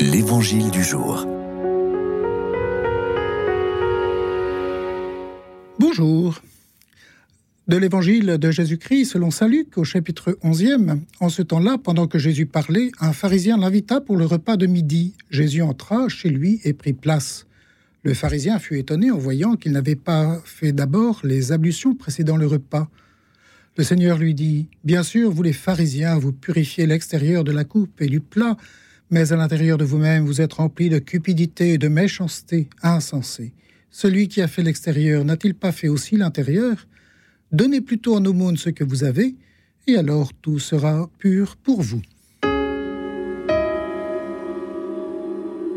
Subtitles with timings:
[0.00, 1.26] L'Évangile du jour.
[5.80, 6.40] Bonjour.
[7.66, 12.20] De l'Évangile de Jésus-Christ selon Saint Luc au chapitre 11e, en ce temps-là, pendant que
[12.20, 15.14] Jésus parlait, un pharisien l'invita pour le repas de midi.
[15.30, 17.48] Jésus entra chez lui et prit place.
[18.04, 22.46] Le pharisien fut étonné en voyant qu'il n'avait pas fait d'abord les ablutions précédant le
[22.46, 22.88] repas.
[23.76, 28.00] Le Seigneur lui dit, Bien sûr, vous les pharisiens, vous purifiez l'extérieur de la coupe
[28.00, 28.56] et du plat,
[29.10, 33.52] mais à l'intérieur de vous-même, vous êtes remplis de cupidité et de méchanceté insensée.
[33.90, 36.86] Celui qui a fait l'extérieur n'a-t-il pas fait aussi l'intérieur?
[37.52, 39.34] Donnez plutôt en aumône ce que vous avez,
[39.86, 42.02] et alors tout sera pur pour vous.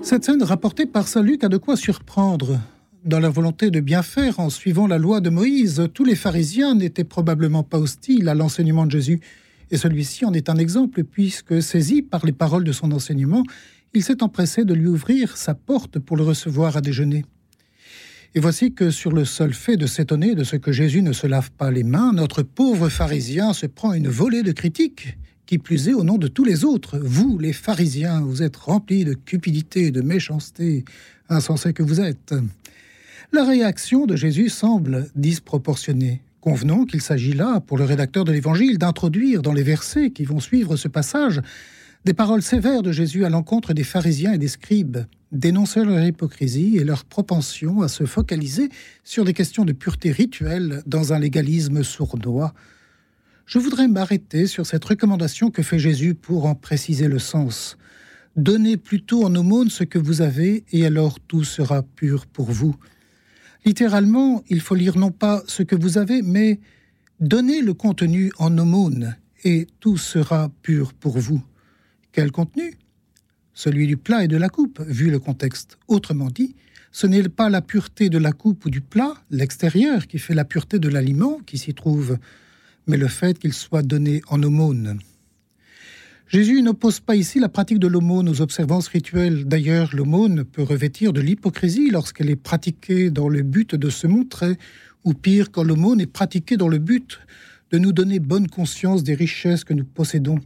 [0.00, 2.58] Cette scène rapportée par Saint Luc a de quoi surprendre.
[3.04, 6.74] Dans la volonté de bien faire en suivant la loi de Moïse, tous les pharisiens
[6.74, 9.20] n'étaient probablement pas hostiles à l'enseignement de Jésus,
[9.70, 13.44] et celui-ci en est un exemple, puisque, saisi par les paroles de son enseignement,
[13.94, 17.24] il s'est empressé de lui ouvrir sa porte pour le recevoir à déjeuner.
[18.34, 21.26] Et voici que sur le seul fait de s'étonner de ce que Jésus ne se
[21.26, 25.88] lave pas les mains, notre pauvre pharisien se prend une volée de critiques, qui plus
[25.88, 26.98] est au nom de tous les autres.
[26.98, 30.84] Vous, les pharisiens, vous êtes remplis de cupidité de méchanceté,
[31.30, 32.34] insensés que vous êtes.
[33.32, 36.20] La réaction de Jésus semble disproportionnée.
[36.48, 40.40] Convenons qu'il s'agit là, pour le rédacteur de l'Évangile, d'introduire dans les versets qui vont
[40.40, 41.42] suivre ce passage
[42.06, 44.96] des paroles sévères de Jésus à l'encontre des pharisiens et des scribes,
[45.30, 48.70] dénonçant leur hypocrisie et leur propension à se focaliser
[49.04, 52.54] sur des questions de pureté rituelle dans un légalisme sournois.
[53.44, 57.76] Je voudrais m'arrêter sur cette recommandation que fait Jésus pour en préciser le sens.
[58.36, 62.74] Donnez plutôt en aumône ce que vous avez, et alors tout sera pur pour vous.
[63.68, 66.58] Littéralement, il faut lire non pas ce que vous avez, mais
[67.20, 71.42] donnez le contenu en aumône, et tout sera pur pour vous.
[72.10, 72.72] Quel contenu?
[73.52, 75.76] Celui du plat et de la coupe, vu le contexte.
[75.86, 76.56] Autrement dit,
[76.92, 80.46] ce n'est pas la pureté de la coupe ou du plat, l'extérieur, qui fait la
[80.46, 82.16] pureté de l'aliment qui s'y trouve,
[82.86, 84.98] mais le fait qu'il soit donné en aumône.
[86.28, 89.46] Jésus n'oppose pas ici la pratique de l'aumône aux observances rituelles.
[89.46, 94.58] D'ailleurs, l'aumône peut revêtir de l'hypocrisie lorsqu'elle est pratiquée dans le but de se montrer,
[95.04, 97.18] ou pire, quand l'aumône est pratiquée dans le but
[97.70, 100.38] de nous donner bonne conscience des richesses que nous possédons.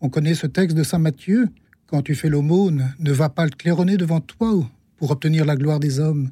[0.00, 1.48] On connaît ce texte de Saint Matthieu.
[1.88, 5.80] Quand tu fais l'aumône, ne va pas le claironner devant toi pour obtenir la gloire
[5.80, 6.30] des hommes.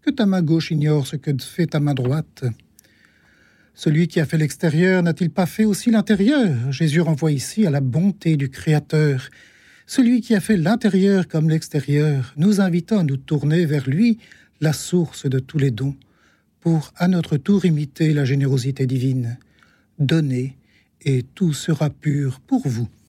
[0.00, 2.44] Que ta main gauche ignore ce que fait ta main droite.
[3.78, 6.72] Celui qui a fait l'extérieur n'a-t-il pas fait aussi l'intérieur?
[6.72, 9.28] Jésus renvoie ici à la bonté du Créateur.
[9.86, 14.18] Celui qui a fait l'intérieur comme l'extérieur, nous invitant à nous tourner vers lui,
[14.60, 15.94] la source de tous les dons,
[16.58, 19.38] pour à notre tour imiter la générosité divine.
[20.00, 20.56] Donnez,
[21.02, 22.88] et tout sera pur pour vous.